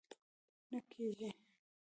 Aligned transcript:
نه 0.71 0.79
کېږي! 0.89 1.29